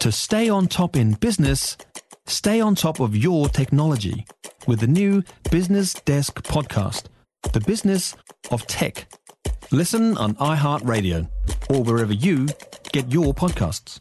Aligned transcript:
To 0.00 0.10
stay 0.10 0.48
on 0.48 0.66
top 0.66 0.96
in 0.96 1.12
business, 1.12 1.76
stay 2.26 2.58
on 2.58 2.74
top 2.74 3.00
of 3.00 3.14
your 3.14 3.50
technology 3.50 4.24
with 4.66 4.80
the 4.80 4.86
new 4.86 5.22
Business 5.50 5.92
Desk 5.92 6.42
podcast, 6.42 7.04
The 7.52 7.60
Business 7.60 8.16
of 8.50 8.66
Tech. 8.66 9.12
Listen 9.70 10.16
on 10.16 10.36
iHeartRadio 10.36 11.28
or 11.68 11.82
wherever 11.82 12.14
you 12.14 12.48
get 12.92 13.12
your 13.12 13.34
podcasts. 13.34 14.00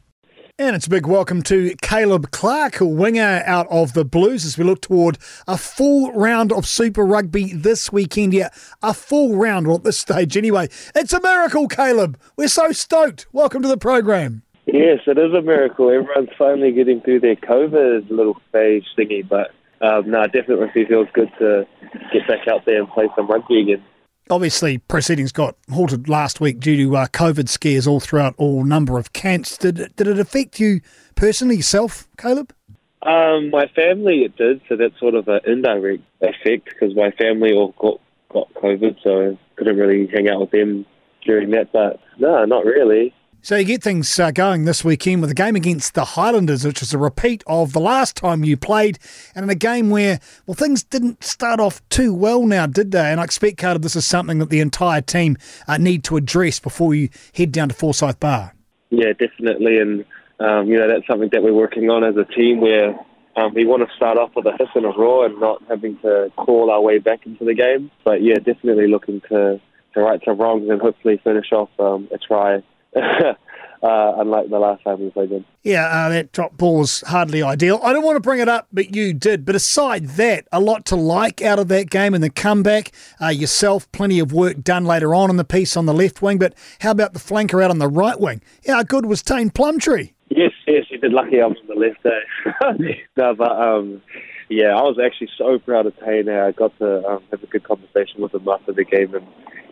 And 0.58 0.74
it's 0.74 0.88
a 0.88 0.90
big 0.90 1.06
welcome 1.06 1.42
to 1.44 1.76
Caleb 1.82 2.32
Clarke, 2.32 2.80
a 2.80 2.86
winger 2.86 3.44
out 3.46 3.68
of 3.70 3.92
the 3.92 4.06
Blues, 4.06 4.46
as 4.46 4.58
we 4.58 4.64
look 4.64 4.80
toward 4.80 5.18
a 5.50 5.58
full 5.58 6.14
round 6.14 6.54
of 6.54 6.66
Super 6.66 7.06
Rugby 7.06 7.52
this 7.52 7.92
weekend. 7.92 8.34
Yeah, 8.34 8.52
a 8.82 8.94
full 8.94 9.36
round 9.36 9.68
well, 9.68 9.76
at 9.76 9.84
this 9.84 10.00
stage 10.00 10.38
anyway. 10.38 10.70
It's 10.96 11.12
a 11.12 11.22
miracle, 11.22 11.68
Caleb. 11.68 12.18
We're 12.38 12.48
so 12.48 12.72
stoked. 12.72 13.28
Welcome 13.34 13.62
to 13.64 13.68
the 13.68 13.78
program. 13.78 14.44
Yes, 14.74 15.00
it 15.08 15.18
is 15.18 15.34
a 15.34 15.42
miracle. 15.42 15.90
Everyone's 15.90 16.30
finally 16.38 16.72
getting 16.72 17.02
through 17.02 17.22
their 17.22 17.36
COVID 17.36 18.10
little 18.10 18.38
phase 18.52 18.84
thingy, 18.98 19.28
but 19.28 19.52
um, 19.82 20.10
no, 20.10 20.26
definitely 20.26 20.86
feels 20.86 21.08
good 21.14 21.32
to 21.40 21.66
get 22.14 22.28
back 22.28 22.48
out 22.48 22.66
there 22.66 22.80
and 22.80 22.90
play 22.90 23.08
some 23.16 23.28
rugby 23.28 23.62
again 23.62 23.84
obviously 24.30 24.78
proceedings 24.78 25.32
got 25.32 25.56
halted 25.72 26.08
last 26.08 26.40
week 26.40 26.60
due 26.60 26.78
to 26.78 26.98
uh, 26.98 27.08
COVID 27.08 27.50
scares 27.50 27.88
all 27.88 28.00
throughout 28.00 28.36
all 28.38 28.64
number 28.64 28.98
of 28.98 29.14
camps. 29.14 29.58
Did 29.58 29.96
did 29.96 30.08
it 30.08 30.20
affect 30.20 30.60
you 30.60 30.82
personally 31.16 31.58
yourself, 31.58 32.08
Caleb? 32.18 32.54
Um, 33.02 33.50
my 33.50 33.68
family 33.68 34.24
it 34.24 34.36
did, 34.36 34.62
so 34.68 34.76
that's 34.76 34.98
sort 35.00 35.16
of 35.16 35.28
an 35.28 35.40
indirect 35.46 36.04
effect 36.22 36.66
because 36.66 36.96
my 36.96 37.12
family 37.12 37.54
all 37.54 37.74
got 37.80 38.00
got 38.32 38.54
COVID, 38.56 38.98
so 39.04 39.32
I 39.32 39.38
couldn't 39.56 39.78
really 39.78 40.08
hang 40.08 40.30
out 40.30 40.42
with 40.42 40.52
them 40.52 40.86
during 41.26 41.52
that. 41.52 41.72
But 41.72 42.00
no, 42.18 42.46
not 42.46 42.66
really. 42.66 43.14
So 43.42 43.56
you 43.56 43.64
get 43.64 43.82
things 43.82 44.20
uh, 44.20 44.32
going 44.32 44.66
this 44.66 44.84
weekend 44.84 45.22
with 45.22 45.32
a 45.32 45.34
game 45.34 45.56
against 45.56 45.94
the 45.94 46.04
Highlanders, 46.04 46.66
which 46.66 46.82
is 46.82 46.94
a 46.94 46.98
repeat 46.98 47.42
of 47.48 47.72
the 47.72 47.80
last 47.80 48.18
time 48.18 48.44
you 48.44 48.58
played, 48.58 49.00
and 49.34 49.44
in 49.44 49.50
a 49.50 49.56
game 49.56 49.90
where 49.90 50.20
well 50.46 50.56
things 50.56 50.84
didn't 50.84 51.24
start 51.24 51.62
off 51.62 51.82
too 51.88 52.14
well 52.14 52.46
now, 52.46 52.66
did 52.66 52.92
they? 52.92 53.10
And 53.10 53.22
I 53.22 53.24
expect, 53.24 53.58
Carter, 53.58 53.80
this 53.80 53.96
is 53.96 54.06
something 54.06 54.40
that 54.40 54.50
the 54.50 54.60
entire 54.60 55.00
team 55.00 55.38
uh, 55.70 55.78
need 55.78 56.04
to 56.04 56.18
address 56.18 56.60
before 56.60 56.94
you 56.94 57.08
head 57.34 57.54
down 57.54 57.70
to 57.70 57.76
Forsyth 57.76 58.20
Barr. 58.20 58.54
Yeah, 58.90 59.14
definitely, 59.14 59.78
and 59.78 60.04
um, 60.42 60.68
you 60.68 60.78
know 60.78 60.90
that's 60.90 61.08
something 61.08 61.30
that 61.32 61.42
we're 61.42 61.54
working 61.54 61.90
on 61.90 62.04
as 62.04 62.18
a 62.18 62.26
team 62.26 62.60
where 62.60 62.90
um, 63.38 63.54
we 63.54 63.66
want 63.66 63.88
to 63.88 63.96
start 63.96 64.18
off 64.18 64.32
with 64.36 64.48
a 64.48 64.52
hiss 64.60 64.70
and 64.76 64.86
a 64.86 64.90
roar 64.90 65.28
and 65.28 65.40
not 65.40 65.64
having 65.70 65.98
to 66.00 66.30
crawl 66.36 66.70
our 66.70 66.82
way 66.82 67.00
back 67.00 67.26
into 67.26 67.46
the 67.46 67.54
game. 67.54 67.90
But 68.04 68.22
yeah, 68.22 68.36
definitely 68.36 68.88
looking 68.88 69.22
to 69.30 69.62
to 69.94 70.02
right 70.02 70.20
some 70.26 70.38
wrongs 70.38 70.70
and 70.70 70.82
hopefully 70.82 71.22
finish 71.24 71.54
off 71.54 71.70
um, 71.80 72.10
a 72.14 72.18
try 72.18 72.62
uh, 73.84 74.14
unlike 74.18 74.50
the 74.50 74.60
last 74.60 74.84
time 74.84 75.00
we 75.00 75.10
played 75.10 75.30
them. 75.30 75.46
Yeah, 75.64 75.86
uh, 75.86 76.10
that 76.10 76.32
drop 76.32 76.58
ball 76.58 76.80
was 76.80 77.02
hardly 77.02 77.42
ideal. 77.42 77.80
I 77.84 77.94
don't 77.94 78.04
want 78.04 78.18
to 78.18 78.22
bring 78.22 78.40
it 78.40 78.50
up, 78.50 78.68
but 78.72 78.96
you 78.96 79.14
did. 79.14 79.46
But 79.46 79.56
aside 79.56 80.08
that, 80.10 80.48
a 80.52 80.60
lot 80.60 80.86
to 80.86 80.96
like 80.96 81.42
out 81.42 81.60
of 81.60 81.68
that 81.70 81.90
game 81.90 82.14
and 82.14 82.24
the 82.24 82.30
comeback. 82.30 82.92
Uh, 83.22 83.28
yourself, 83.28 83.90
plenty 83.92 84.20
of 84.20 84.34
work 84.34 84.64
done 84.64 84.86
later 84.86 85.14
on 85.14 85.30
in 85.30 85.38
the 85.38 85.44
piece 85.46 85.78
on 85.78 85.86
the 85.86 85.94
left 85.94 86.22
wing. 86.22 86.38
But 86.38 86.54
how 86.80 86.92
about 86.92 87.14
the 87.14 87.20
flanker 87.20 87.64
out 87.64 87.72
on 87.72 87.80
the 87.80 87.88
right 87.88 88.20
wing? 88.20 88.42
Yeah, 88.64 88.76
how 88.76 88.84
good 88.84 89.06
was 89.06 89.22
Taine 89.22 89.50
Plumtree? 89.50 90.14
Yes, 90.30 90.52
yes, 90.68 90.86
you 90.90 90.98
did. 91.00 91.12
Lucky 91.12 91.42
I 91.42 91.48
was 91.48 91.58
on 91.62 91.68
the 91.68 91.76
left 91.76 92.04
there. 92.04 92.98
no, 93.18 93.34
but 93.36 93.52
um, 93.52 94.02
yeah, 94.50 94.76
I 94.76 94.82
was 94.82 94.98
actually 95.04 95.30
so 95.38 95.58
proud 95.60 95.86
of 95.86 95.98
Taine. 96.00 96.30
I 96.30 96.52
got 96.52 96.78
to 96.80 97.06
um, 97.08 97.24
have 97.32 97.44
a 97.44 97.48
good 97.48 97.64
conversation 97.64 98.22
with 98.22 98.34
him 98.34 98.48
after 98.48 98.74
the 98.74 98.84
game, 98.84 99.16
and 99.16 99.26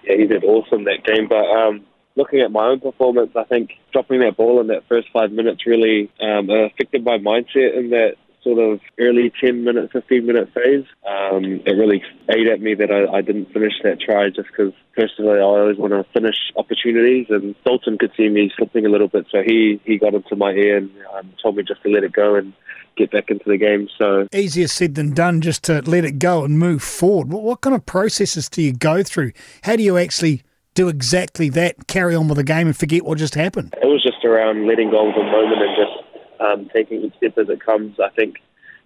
yeah, 0.04 0.18
he 0.18 0.26
did 0.26 0.44
awesome 0.44 0.86
that 0.86 1.04
game. 1.06 1.28
But 1.28 1.46
um, 1.46 1.86
looking 2.18 2.42
at 2.42 2.52
my 2.52 2.66
own 2.68 2.80
performance, 2.80 3.32
I 3.36 3.44
think 3.44 3.72
dropping 3.94 4.20
that 4.22 4.36
ball 4.36 4.60
in 4.60 4.68
that 4.68 4.88
first 4.90 5.08
five 5.14 5.32
minutes 5.32 5.66
really 5.66 6.12
um, 6.20 6.50
affected 6.50 7.06
my 7.06 7.18
mindset 7.18 7.78
in 7.78 7.92
that 7.92 8.16
sort 8.44 8.60
of 8.60 8.80
early 9.00 9.32
10 9.42 9.64
minute, 9.64 9.92
15 9.92 10.26
minute 10.26 10.50
phase. 10.54 10.86
Um, 11.06 11.62
it 11.66 11.72
really 11.78 12.02
ate 12.30 12.48
at 12.48 12.62
me 12.62 12.76
that 12.76 12.92
I, 12.92 13.18
I 13.18 13.22
didn't 13.22 13.52
finish 13.52 13.74
that 13.84 14.00
try 14.00 14.30
just 14.30 14.48
because 14.50 14.74
personally 14.96 15.40
I 15.40 15.44
always 15.44 15.78
want 15.78 15.94
to 15.94 16.06
finish 16.14 16.36
opportunities 16.56 17.28
and 17.30 17.56
Dalton 17.66 17.98
could 17.98 18.12
see 18.18 18.30
me 18.30 18.52
slipping 18.58 18.86
a 18.86 18.90
little 18.90 19.08
bit 19.08 19.26
so 19.32 19.42
he, 19.46 19.82
he 19.86 19.98
got 19.98 20.14
into 20.14 20.36
my 20.36 20.52
ear 20.52 20.78
and 20.78 20.92
um, 21.14 21.34
told 21.42 21.58
me 21.58 21.64
just 21.64 21.84
to 21.84 21.90
let 21.90 22.04
it 22.04 22.14
go 22.14 22.36
and 22.36 22.54
get 22.96 23.12
back 23.12 23.30
into 23.30 23.46
the 23.46 23.58
game. 23.58 23.88
So 23.98 24.28
easier 24.34 24.68
said 24.68 24.96
than 24.96 25.14
done 25.14 25.42
just 25.42 25.64
to 25.66 25.82
let 25.82 26.06
it 26.06 26.18
go 26.18 26.44
and 26.44 26.58
move 26.58 26.82
forward. 26.82 27.32
What, 27.32 27.44
what 27.44 27.62
kind 27.62 27.76
of 27.76 27.86
processes 27.86 28.50
do 28.50 28.62
you 28.62 28.74
go 28.74 29.04
through? 29.04 29.34
How 29.64 29.76
do 29.76 29.84
you 29.84 29.98
actually 29.98 30.44
do 30.78 30.88
exactly 30.90 31.50
that, 31.50 31.88
carry 31.88 32.14
on 32.14 32.28
with 32.28 32.38
the 32.38 32.44
game 32.44 32.68
and 32.68 32.78
forget 32.78 33.04
what 33.04 33.18
just 33.18 33.34
happened? 33.34 33.74
It 33.82 33.88
was 33.88 34.04
just 34.04 34.24
around 34.24 34.68
letting 34.68 34.92
go 34.92 35.10
of 35.10 35.16
the 35.16 35.24
moment 35.24 35.60
and 35.60 35.76
just 35.76 36.40
um, 36.40 36.70
taking 36.72 37.02
each 37.02 37.16
step 37.18 37.36
as 37.40 37.50
it 37.50 37.66
comes. 37.66 38.00
I 38.00 38.10
think 38.10 38.36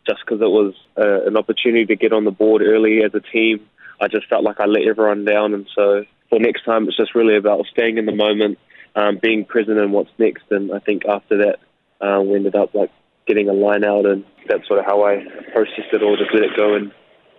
just 0.07 0.21
because 0.25 0.41
it 0.41 0.47
was 0.47 0.73
uh, 0.97 1.27
an 1.27 1.35
opportunity 1.35 1.85
to 1.87 1.97
get 1.97 2.13
on 2.13 2.23
the 2.23 2.31
board 2.31 2.61
early 2.61 3.03
as 3.03 3.13
a 3.13 3.19
team, 3.19 3.67
I 3.99 4.07
just 4.07 4.27
felt 4.29 4.45
like 4.45 4.61
I 4.61 4.67
let 4.67 4.87
everyone 4.87 5.25
down. 5.25 5.53
And 5.53 5.67
so 5.75 6.05
for 6.29 6.39
next 6.39 6.63
time, 6.63 6.87
it's 6.87 6.95
just 6.95 7.13
really 7.13 7.35
about 7.35 7.65
staying 7.69 7.97
in 7.97 8.05
the 8.05 8.15
moment, 8.15 8.57
um, 8.95 9.19
being 9.21 9.43
present 9.43 9.77
in 9.77 9.91
what's 9.91 10.09
next. 10.17 10.45
And 10.49 10.71
I 10.73 10.79
think 10.79 11.03
after 11.05 11.37
that, 11.43 11.59
uh, 11.99 12.21
we 12.21 12.35
ended 12.35 12.55
up 12.55 12.73
like 12.73 12.89
getting 13.27 13.49
a 13.49 13.53
line 13.53 13.83
out, 13.83 14.05
and 14.05 14.23
that's 14.47 14.65
sort 14.65 14.79
of 14.79 14.85
how 14.85 15.03
I 15.03 15.25
processed 15.51 15.91
it 15.91 16.01
all. 16.01 16.15
Just 16.15 16.33
let 16.33 16.43
it 16.43 16.55
go 16.55 16.73
and 16.73 16.89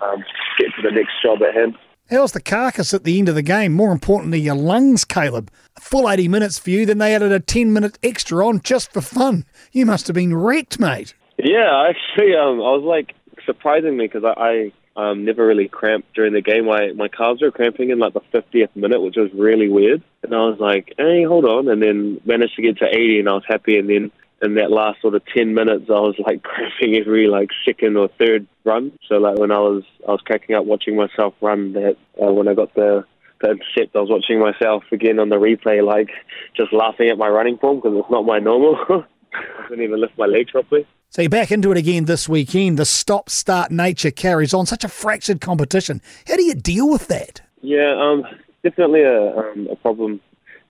um, 0.03 0.23
get 0.59 0.69
to 0.77 0.83
the 0.83 0.93
next 0.93 1.13
job 1.25 1.39
at 1.43 1.55
hand. 1.55 1.75
How's 2.11 2.33
the 2.33 2.43
carcass 2.43 2.93
at 2.93 3.05
the 3.05 3.19
end 3.19 3.29
of 3.29 3.35
the 3.35 3.43
game? 3.43 3.73
More 3.73 3.93
importantly, 3.93 4.41
your 4.41 4.55
lungs, 4.55 5.05
Caleb. 5.05 5.51
A 5.77 5.81
full 5.81 6.11
80 6.11 6.29
minutes 6.29 6.59
for 6.59 6.71
you, 6.71 6.85
then 6.85 6.99
they 6.99 7.15
added 7.15 7.33
a 7.33 7.41
10 7.41 7.73
minute 7.73 7.99
extra 8.03 8.47
on 8.47 8.61
just 8.61 8.93
for 8.93 9.01
fun. 9.01 9.45
You 9.73 9.87
must 9.87 10.09
have 10.09 10.15
been 10.15 10.35
wrecked, 10.35 10.79
mate. 10.79 11.15
Yeah, 11.39 11.89
actually, 11.89 12.35
um, 12.37 12.61
I 12.61 12.73
was 12.77 12.83
like, 12.85 13.15
surprisingly, 13.47 14.09
because 14.09 14.25
I, 14.25 14.73
I 14.97 15.11
um, 15.11 15.25
never 15.25 15.47
really 15.47 15.69
cramped 15.69 16.15
during 16.15 16.35
the 16.35 16.43
game. 16.43 16.67
My, 16.67 16.93
my 16.93 17.09
calves 17.09 17.41
were 17.41 17.51
cramping 17.51 17.91
in 17.91 17.99
like 17.99 18.13
the 18.13 18.21
50th 18.33 18.75
minute, 18.77 19.01
which 19.01 19.17
was 19.17 19.31
really 19.33 19.69
weird. 19.69 20.03
And 20.23 20.35
I 20.35 20.41
was 20.41 20.59
like, 20.61 20.93
hey, 20.99 21.25
hold 21.25 21.45
on. 21.45 21.69
And 21.69 21.83
then 21.83 22.21
managed 22.25 22.57
to 22.57 22.63
get 22.63 22.79
to 22.79 22.87
80 22.87 23.21
and 23.21 23.29
I 23.29 23.33
was 23.33 23.45
happy. 23.47 23.79
And 23.79 23.89
then 23.89 24.13
in 24.43 24.55
that 24.55 24.71
last 24.71 25.01
sort 25.01 25.15
of 25.15 25.23
10 25.35 25.55
minutes, 25.55 25.85
I 25.89 25.93
was 25.93 26.17
like 26.19 26.43
cramping 26.43 26.97
every 26.97 27.29
like 27.29 27.51
second 27.65 27.97
or 27.97 28.09
third 28.19 28.47
run. 28.65 28.93
So 29.09 29.17
like 29.17 29.39
when 29.39 29.51
I 29.51 29.59
was 29.59 29.85
I 30.07 30.13
was 30.13 30.21
cracking 30.21 30.57
up 30.57 30.65
watching 30.65 30.97
myself 30.97 31.35
run 31.41 31.73
that 31.75 31.97
uh, 32.23 32.33
when 32.33 32.49
I 32.49 32.55
got 32.55 32.75
the 32.75 33.05
the 33.41 33.51
intercept, 33.51 33.97
I 33.97 34.01
was 34.01 34.11
watching 34.11 34.39
myself 34.39 34.85
again 34.93 35.19
on 35.19 35.29
the 35.29 35.37
replay, 35.37 35.85
like 35.85 36.11
just 36.57 36.73
laughing 36.73 37.09
at 37.09 37.19
my 37.19 37.29
running 37.29 37.59
form 37.59 37.77
because 37.77 37.97
it's 37.97 38.11
not 38.11 38.25
my 38.25 38.39
normal. 38.39 38.77
I 39.35 39.67
couldn't 39.67 39.85
even 39.85 40.01
lift 40.01 40.17
my 40.19 40.27
legs 40.27 40.51
properly. 40.51 40.87
So 41.09 41.23
you're 41.23 41.29
back 41.29 41.51
into 41.51 41.71
it 41.73 41.77
again 41.77 42.05
this 42.05 42.29
weekend. 42.29 42.79
The 42.79 42.85
stop-start 42.85 43.71
nature 43.71 44.11
carries 44.11 44.55
on. 44.55 44.65
Such 44.67 44.85
a 44.85 44.89
fractured 44.89 45.41
competition. 45.41 46.01
How 46.27 46.37
do 46.37 46.43
you 46.43 46.55
deal 46.55 46.89
with 46.89 47.09
that? 47.09 47.43
Yeah, 47.61 47.95
um, 47.99 48.25
definitely 48.63 49.03
a, 49.03 49.37
um, 49.37 49.69
a 49.71 49.77
problem 49.77 50.21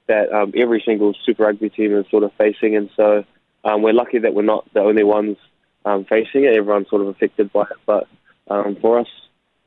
that 0.08 0.32
um, 0.32 0.52
every 0.56 0.82
single 0.84 1.14
Super 1.24 1.44
Rugby 1.44 1.70
team 1.70 1.96
is 1.96 2.06
sort 2.10 2.24
of 2.24 2.32
facing, 2.38 2.76
and 2.76 2.90
so 2.96 3.24
um, 3.64 3.82
we're 3.82 3.92
lucky 3.92 4.18
that 4.18 4.34
we're 4.34 4.42
not 4.42 4.66
the 4.74 4.80
only 4.80 5.04
ones 5.04 5.36
um, 5.84 6.04
facing 6.04 6.44
it. 6.44 6.56
Everyone's 6.56 6.88
sort 6.88 7.02
of 7.02 7.08
affected 7.08 7.52
by 7.52 7.62
it. 7.62 7.76
But 7.86 8.08
um, 8.48 8.76
for 8.80 8.98
us 8.98 9.08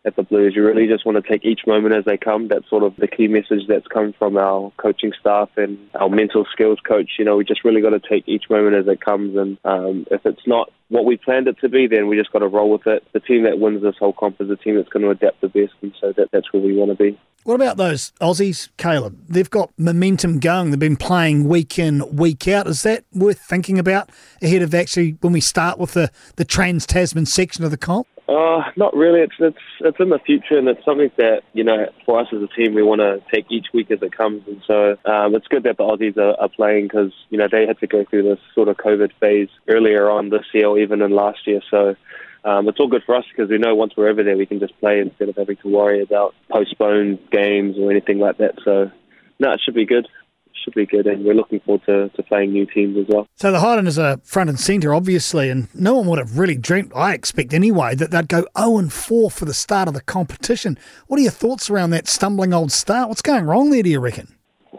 at 0.06 0.16
the 0.16 0.24
Blues, 0.24 0.54
you 0.56 0.64
really 0.66 0.88
just 0.88 1.06
want 1.06 1.24
to 1.24 1.28
take 1.28 1.44
each 1.44 1.62
moment 1.66 1.96
as 1.96 2.06
they 2.06 2.18
come. 2.18 2.48
That's 2.48 2.70
sort 2.70 2.84
of 2.84 2.96
the 2.96 3.08
key 3.08 3.28
message 3.28 3.64
that's 3.68 3.88
come 3.88 4.14
from 4.14 4.38
our 4.38 4.72
coaching 4.78 5.14
staff 5.20 5.50
and 5.58 5.80
our 5.96 6.10
mental 6.10 6.46
skills 6.52 6.80
coach. 6.88 7.12
You 7.18 7.26
know, 7.26 7.38
we 7.38 7.44
just 7.44 7.64
really 7.64 7.82
got 7.82 7.90
to 7.92 8.00
take 8.00 8.28
each 8.28 8.50
moment 8.50 8.76
as 8.76 8.88
it 8.88 9.02
comes. 9.02 9.36
And 9.36 9.58
um, 9.66 10.06
if 10.12 10.26
it's 10.26 10.46
not 10.46 10.72
what 10.90 11.06
we 11.06 11.18
planned 11.18 11.48
it 11.48 11.60
to 11.62 11.70
be, 11.70 11.88
then 11.88 12.08
we 12.08 12.18
just 12.18 12.32
got 12.32 12.40
to 12.40 12.48
roll 12.48 12.70
with 12.70 12.86
it. 12.86 13.04
The 13.14 13.20
team 13.20 13.44
that 13.44 13.60
wins 13.60 13.82
this 13.82 13.98
whole 13.98 14.14
comp 14.14 14.40
is 14.40 14.48
the 14.48 14.56
team 14.56 14.76
that's 14.76 14.90
going 14.90 15.04
to 15.04 15.10
adapt 15.10 15.42
the 15.42 15.50
best. 15.50 15.74
And 15.82 15.94
so 16.00 16.14
that, 16.14 16.30
that's 16.32 16.52
where 16.54 16.62
we 16.62 16.76
want 16.76 16.92
to 16.92 17.04
be. 17.04 17.18
What 17.46 17.54
about 17.54 17.78
those 17.78 18.12
Aussies, 18.20 18.70
Caleb? 18.78 19.20
They've 19.30 19.48
got 19.48 19.72
momentum 19.78 20.40
going. 20.40 20.72
They've 20.72 20.80
been 20.80 20.96
playing 20.96 21.48
week 21.48 21.78
in, 21.78 22.16
week 22.16 22.48
out. 22.48 22.66
Is 22.66 22.82
that 22.82 23.04
worth 23.14 23.40
thinking 23.40 23.78
about 23.78 24.10
ahead 24.42 24.64
of 24.64 24.74
actually 24.74 25.12
when 25.22 25.32
we 25.32 25.42
start 25.42 25.78
with 25.78 25.94
the, 25.94 26.12
the 26.38 26.44
Trans 26.44 26.88
Tasman 26.88 27.28
section 27.28 27.64
of 27.64 27.70
the 27.70 27.78
comp? 27.78 28.08
Uh, 28.28 28.64
not 28.76 28.96
really. 28.96 29.20
It's 29.20 29.36
it's 29.38 29.60
it's 29.82 30.00
in 30.00 30.10
the 30.10 30.18
future, 30.18 30.58
and 30.58 30.68
it's 30.68 30.84
something 30.84 31.12
that 31.18 31.44
you 31.54 31.64
know 31.64 31.86
for 32.04 32.20
us 32.20 32.28
as 32.34 32.42
a 32.42 32.48
team 32.48 32.74
we 32.74 32.82
want 32.82 33.02
to 33.02 33.22
take 33.32 33.46
each 33.52 33.68
week 33.76 33.92
as 33.92 34.02
it 34.02 34.12
comes. 34.12 34.42
And 34.48 34.64
so 34.66 34.98
um, 35.06 35.36
it's 35.36 35.48
good 35.48 35.62
that 35.64 35.78
the 35.78 35.84
Aussies 35.84 36.18
are, 36.18 36.36
are 36.42 36.50
playing 36.50 36.86
because 36.86 37.14
you 37.30 37.38
know 37.38 37.48
they 37.48 37.68
had 37.68 37.78
to 37.82 37.86
go 37.86 38.04
through 38.06 38.24
this 38.24 38.40
sort 38.56 38.70
of 38.70 38.78
COVID 38.78 39.12
phase 39.20 39.50
earlier 39.68 40.10
on 40.10 40.30
this 40.30 40.46
year, 40.52 40.66
or 40.66 40.80
even 40.80 41.04
in 41.04 41.12
last 41.12 41.46
year. 41.46 41.62
So 41.70 41.96
um, 42.46 42.70
it's 42.70 42.80
all 42.80 42.88
good 42.88 43.02
for 43.06 43.16
us 43.16 43.26
because 43.36 43.50
we 43.50 43.58
know 43.58 43.74
once 43.74 43.94
we're 43.98 44.08
over 44.08 44.24
there, 44.24 44.38
we 44.38 44.46
can 44.46 44.60
just 44.60 44.80
play 44.80 45.00
instead 45.00 45.30
of 45.30 45.36
having 45.36 45.58
to 45.58 45.68
worry 45.68 46.04
about 46.04 46.36
postponed 46.52 47.18
games 47.32 47.76
or 47.80 47.90
anything 47.90 48.20
like 48.20 48.38
that. 48.38 48.54
So, 48.64 48.92
no, 49.40 49.52
it 49.52 49.62
should 49.66 49.74
be 49.74 49.88
good. 49.88 50.06
It 50.06 50.52
should 50.64 50.76
be 50.76 50.86
good, 50.86 51.08
and 51.08 51.26
we're 51.26 51.34
looking 51.34 51.60
forward 51.62 51.82
to, 51.88 52.10
to 52.10 52.24
playing 52.24 52.52
new 52.52 52.68
teams 52.68 52.98
as 53.00 53.06
well. 53.10 53.26
So 53.36 53.52
the 53.52 53.62
Highlanders 53.62 53.98
are 53.98 54.18
front 54.24 54.52
and 54.52 54.60
centre, 54.60 54.94
obviously, 54.94 55.50
and 55.50 55.74
no 55.74 55.96
one 55.96 56.06
would 56.06 56.20
have 56.20 56.38
really 56.38 56.56
dreamt, 56.56 56.92
I 56.96 57.16
expect 57.16 57.52
anyway, 57.52 57.96
that 57.96 58.12
they'd 58.12 58.28
go 58.28 58.46
0 58.56 58.78
and 58.78 58.94
4 58.94 59.32
for 59.32 59.46
the 59.46 59.54
start 59.54 59.88
of 59.88 59.96
the 59.96 60.02
competition. 60.02 60.78
What 61.08 61.20
are 61.20 61.24
your 61.24 61.32
thoughts 61.32 61.72
around 61.72 61.90
that 61.92 62.08
stumbling 62.08 62.54
old 62.54 62.72
start? 62.72 63.10
What's 63.10 63.24
going 63.24 63.46
wrong 63.46 63.72
there, 63.72 63.82
do 63.82 63.90
you 63.90 64.00
reckon? 64.00 64.36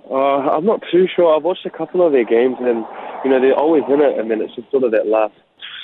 Uh, 0.09 0.15
I'm 0.15 0.65
not 0.65 0.83
too 0.93 1.09
sure. 1.17 1.35
I've 1.35 1.43
watched 1.43 1.67
a 1.67 1.71
couple 1.71 2.07
of 2.07 2.13
their 2.13 2.25
games, 2.25 2.59
and 2.61 2.87
you 3.25 3.31
know, 3.31 3.41
they're 3.41 3.59
always 3.59 3.83
in 3.89 4.01
it, 4.01 4.21
and 4.21 4.31
then 4.31 4.41
it's 4.41 4.55
just 4.55 4.71
sort 4.71 4.85
of 4.85 4.93
that 4.93 5.09
last 5.09 5.35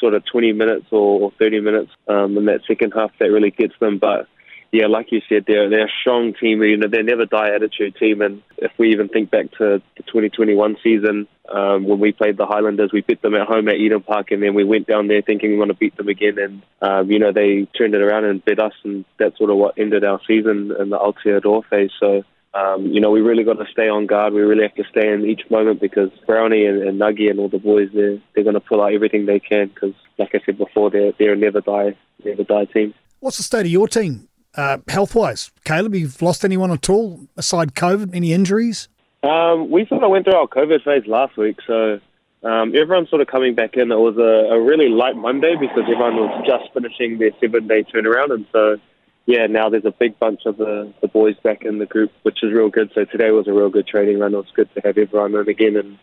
sort 0.03 0.15
of 0.15 0.25
20 0.27 0.53
minutes 0.53 0.87
or, 0.91 1.23
or 1.23 1.33
30 1.39 1.61
minutes 1.61 1.91
um, 2.09 2.37
in 2.37 2.47
that 2.47 2.61
second 2.67 2.93
half 2.95 3.13
that 3.21 3.31
really 3.31 3.51
gets 3.51 3.75
them. 3.81 3.99
But 3.99 4.27
yeah, 4.73 4.87
like 4.87 5.13
you 5.13 5.21
said, 5.29 5.45
they're 5.47 5.69
they're 5.69 5.87
a 5.87 5.99
strong 6.01 6.33
team. 6.33 6.63
You 6.63 6.79
know, 6.79 6.89
they're 6.91 7.03
never 7.03 7.27
die 7.27 7.55
attitude 7.55 7.95
team. 7.97 8.23
And 8.23 8.43
if 8.57 8.73
we 8.79 8.93
even 8.93 9.09
think 9.09 9.31
back 9.31 9.51
to 9.59 9.83
the 9.97 10.03
2021 10.07 10.79
season 10.83 11.29
um, 11.53 11.85
when 11.85 12.01
we 12.01 12.13
played 12.13 12.39
the 12.39 12.47
Highlanders, 12.47 12.91
we 12.91 13.03
beat 13.03 13.21
them 13.21 13.35
at 13.35 13.47
home 13.47 13.69
at 13.69 13.75
Eden 13.75 14.01
Park, 14.01 14.31
and 14.31 14.43
then 14.43 14.55
we 14.55 14.65
went 14.65 14.87
down 14.87 15.09
there 15.09 15.21
thinking 15.21 15.51
we 15.51 15.59
want 15.59 15.71
to 15.71 15.77
beat 15.77 15.95
them 15.99 16.09
again. 16.09 16.39
And 16.39 16.63
um, 16.81 17.11
you 17.11 17.19
know, 17.19 17.33
they 17.33 17.69
turned 17.77 17.95
it 17.95 18.01
around 18.01 18.25
and 18.25 18.43
beat 18.43 18.59
us, 18.59 18.73
and 18.83 19.05
that's 19.19 19.37
sort 19.37 19.51
of 19.51 19.59
what 19.59 19.79
ended 19.79 20.05
our 20.05 20.21
season 20.27 20.73
in 20.81 20.89
the 20.91 20.99
Aotearoa 20.99 21.65
phase. 21.69 21.91
So. 22.01 22.25
Um, 22.55 22.87
you 22.87 23.01
know, 23.01 23.11
we 23.11 23.21
really 23.21 23.45
got 23.45 23.55
to 23.55 23.67
stay 23.73 23.89
on 23.89 24.07
guard. 24.07 24.35
We 24.35 24.43
really 24.43 24.63
have 24.63 24.75
to 24.75 24.85
stay 24.91 25.11
in 25.11 25.25
each 25.25 25.43
moment 25.51 25.81
because 25.81 26.11
Brownie 26.27 26.67
and, 26.67 26.83
and 26.83 27.01
Nuggy 27.01 27.31
and 27.31 27.41
all 27.41 27.49
the 27.49 27.59
boys, 27.59 27.89
they're, 27.95 28.19
they're 28.35 28.45
going 28.45 28.55
to 28.55 28.61
pull 28.61 28.83
out 28.83 28.93
everything 28.93 29.25
they 29.25 29.41
can 29.41 29.69
because, 29.69 29.95
like 30.19 30.35
I 30.35 30.41
said 30.45 30.59
before, 30.59 30.91
they're, 30.91 31.13
they're 31.19 31.33
a 31.33 31.37
never 31.37 31.63
die, 31.63 31.97
never 32.25 32.45
die 32.45 32.67
team. 32.67 32.93
What's 33.21 33.39
the 33.39 33.43
state 33.43 33.61
of 33.61 33.73
your 33.73 33.89
team 33.89 34.29
uh, 34.55 34.79
health 34.89 35.15
wise? 35.15 35.51
Caleb, 35.65 35.95
you've 35.95 36.21
lost 36.21 36.45
anyone 36.45 36.71
at 36.71 36.91
all 36.91 37.21
aside 37.39 37.75
COVID? 37.75 38.15
Any 38.15 38.35
injuries? 38.35 38.89
Um, 39.23 39.71
we 39.71 39.87
sort 39.87 40.03
of 40.03 40.11
went 40.11 40.25
through 40.25 40.35
our 40.35 40.49
COVID 40.49 40.85
phase 40.85 41.07
last 41.07 41.37
week, 41.37 41.59
so 41.67 42.01
um, 42.43 42.75
everyone's 42.75 43.09
sort 43.09 43.23
of 43.23 43.29
coming 43.29 43.55
back 43.55 43.77
in. 43.77 43.93
It 43.93 43.97
was 43.97 44.17
a, 44.19 44.53
a 44.53 44.61
really 44.61 44.89
light 44.89 45.17
Monday 45.17 45.55
because 45.59 45.85
everyone 45.85 46.17
was 46.17 46.45
just 46.45 46.73
finishing 46.75 47.19
their 47.19 47.31
seven 47.41 47.69
day 47.69 47.85
turnaround, 47.85 48.33
and 48.33 48.47
so 48.53 48.79
yeah, 49.27 49.47
now 49.47 49.69
there's 49.69 49.85
a 49.85 49.93
big 49.93 50.19
bunch 50.19 50.43
of 50.47 50.57
the, 50.57 50.93
the 51.01 51.09
boys 51.09 51.37
back 51.45 51.65
in 51.65 51.79
the 51.79 51.87
group, 51.87 52.11
which 52.23 52.43
is 52.43 52.53
real 52.53 52.69
good. 52.69 52.91
So 52.95 53.05
today 53.05 53.31
was 53.31 53.47
a 53.47 53.53
real 53.53 53.71
good 53.71 53.87
training 53.87 54.19
run. 54.19 54.35
It 54.35 54.39
was 54.39 54.47
good 54.55 54.69
to 54.75 54.81
have 54.85 54.99
everyone 54.99 55.35
in 55.35 55.49
again, 55.49 55.77
and 55.77 55.99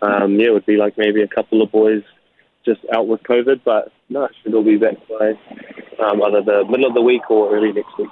um, 0.00 0.40
yeah, 0.40 0.48
it 0.48 0.52
would 0.52 0.66
be 0.66 0.76
like 0.76 0.96
maybe 0.96 1.22
a 1.22 1.28
couple 1.28 1.62
of 1.62 1.70
boys 1.70 2.02
just 2.64 2.80
out 2.94 3.08
with 3.08 3.22
COVID, 3.24 3.60
but 3.64 3.92
no, 4.08 4.28
should 4.42 4.54
all 4.54 4.64
be 4.64 4.76
back 4.76 4.96
by 5.08 5.30
um, 6.04 6.22
either 6.22 6.42
the 6.42 6.64
middle 6.68 6.86
of 6.86 6.94
the 6.94 7.02
week 7.02 7.30
or 7.30 7.54
early 7.54 7.72
next 7.72 7.96
week. 7.98 8.08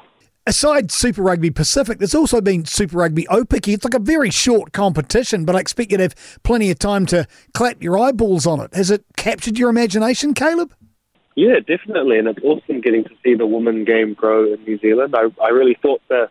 Aside 0.47 0.91
Super 0.91 1.23
Rugby 1.23 1.51
Pacific, 1.51 1.99
there's 1.99 2.15
also 2.15 2.41
been 2.41 2.65
Super 2.65 2.99
Rugby 2.99 3.25
Aupiki. 3.31 3.75
It's 3.75 3.85
like 3.85 3.95
a 3.95 4.01
very 4.01 4.31
short 4.31 4.73
competition, 4.73 5.45
but 5.45 5.55
I 5.55 5.61
expect 5.61 5.93
you 5.93 5.99
to 5.99 6.05
have 6.05 6.41
plenty 6.43 6.71
of 6.71 6.79
time 6.79 7.07
to 7.07 7.27
clap 7.55 7.83
your 7.83 7.99
eyeballs 7.99 8.47
on 8.47 8.61
it. 8.61 8.75
Has 8.75 8.91
it 8.91 9.05
captured 9.17 9.59
your 9.59 9.69
imagination, 9.69 10.35
Caleb? 10.35 10.75
Yeah, 11.37 11.61
definitely, 11.61 12.19
and 12.19 12.29
it's 12.29 12.45
awesome 12.45 12.81
getting 12.81 13.05
to 13.05 13.15
see 13.23 13.35
the 13.35 13.47
women 13.47 13.85
game 13.85 14.15
grow 14.15 14.53
in 14.53 14.63
New 14.65 14.79
Zealand. 14.79 15.15
I, 15.17 15.27
I 15.43 15.51
really 15.51 15.77
thought 15.81 16.03
that 16.09 16.29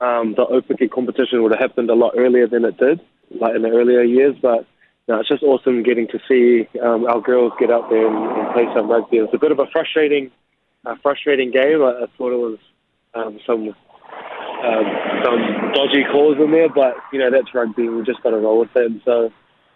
um, 0.00 0.34
the 0.34 0.46
Aupiki 0.46 0.90
competition 0.90 1.42
would 1.42 1.52
have 1.52 1.60
happened 1.60 1.90
a 1.90 1.94
lot 1.94 2.14
earlier 2.16 2.46
than 2.46 2.64
it 2.64 2.76
did, 2.78 3.00
like 3.30 3.54
in 3.54 3.62
the 3.62 3.68
earlier 3.68 4.02
years, 4.02 4.36
but 4.40 4.66
no, 5.06 5.20
it's 5.20 5.28
just 5.28 5.42
awesome 5.42 5.82
getting 5.82 6.06
to 6.08 6.18
see 6.28 6.68
um, 6.80 7.06
our 7.06 7.20
girls 7.20 7.52
get 7.58 7.70
out 7.70 7.88
there 7.88 8.06
and, 8.06 8.38
and 8.38 8.52
play 8.52 8.66
some 8.74 8.90
rugby. 8.90 9.16
It's 9.18 9.32
a 9.32 9.38
bit 9.38 9.52
of 9.52 9.58
a 9.58 9.66
frustrating, 9.72 10.30
uh, 10.84 10.96
frustrating 11.02 11.50
game. 11.50 11.82
I, 11.82 12.04
I 12.04 12.06
thought 12.16 12.32
it 12.32 12.38
was 12.38 12.58
um, 13.14 13.40
some 13.46 13.68
um, 13.68 14.84
some 15.24 15.72
dodgy 15.72 16.04
calls 16.10 16.36
in 16.38 16.50
there, 16.50 16.68
but 16.68 16.94
you 17.12 17.18
know 17.18 17.30
that's 17.30 17.54
rugby. 17.54 17.88
We 17.88 18.02
just 18.02 18.22
got 18.22 18.30
to 18.30 18.38
roll 18.38 18.60
with 18.60 18.76
it. 18.76 18.84
And 18.90 19.00
so 19.04 19.32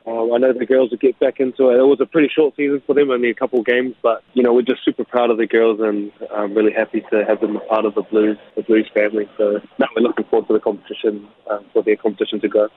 um, 0.06 0.32
I 0.32 0.38
know 0.38 0.52
the 0.52 0.66
girls 0.66 0.90
will 0.90 0.99
get 0.99 1.19
back 1.20 1.38
into 1.38 1.70
it. 1.70 1.78
It 1.78 1.87
was 1.87 2.00
a 2.00 2.06
pretty 2.06 2.28
short 2.28 2.56
season 2.56 2.82
for 2.87 2.94
them, 2.94 3.10
only 3.10 3.31
a 3.31 3.34
couple 3.34 3.60
of 3.60 3.66
games, 3.66 3.94
but 4.02 4.22
you 4.34 4.43
know 4.43 4.52
we're 4.52 4.62
just 4.62 4.84
super 4.84 5.04
proud 5.04 5.31
of 5.31 5.38
the 5.38 5.46
girls 5.46 5.81
and 5.81 6.10
I'm 6.34 6.54
really 6.54 6.72
happy 6.72 7.04
to 7.10 7.25
have 7.25 7.40
them 7.40 7.56
a 7.56 7.60
part 7.60 7.84
of 7.84 7.94
the 7.94 8.02
Blues, 8.02 8.38
the 8.56 8.62
Blues 8.62 8.88
family. 8.93 9.28
So 9.38 9.60
now 9.78 9.87
we're 9.94 10.02
looking 10.02 10.25
forward 10.26 10.49
to 10.49 10.54
the 10.54 10.60
competition, 10.60 11.28
uh, 11.49 11.60
for 11.72 11.82
their 11.82 11.96
competition 11.96 12.40
to 12.40 12.49
go. 12.49 12.69